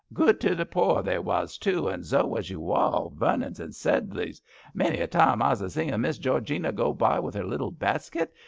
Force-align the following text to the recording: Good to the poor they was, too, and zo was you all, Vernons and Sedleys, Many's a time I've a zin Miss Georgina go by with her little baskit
Good 0.13 0.41
to 0.41 0.55
the 0.55 0.65
poor 0.65 1.03
they 1.03 1.19
was, 1.19 1.59
too, 1.59 1.87
and 1.87 2.03
zo 2.03 2.25
was 2.25 2.49
you 2.49 2.71
all, 2.71 3.13
Vernons 3.15 3.59
and 3.59 3.71
Sedleys, 3.75 4.41
Many's 4.73 5.01
a 5.01 5.05
time 5.05 5.43
I've 5.43 5.61
a 5.61 5.69
zin 5.69 6.01
Miss 6.01 6.17
Georgina 6.17 6.71
go 6.71 6.91
by 6.91 7.19
with 7.19 7.35
her 7.35 7.45
little 7.45 7.69
baskit 7.69 8.33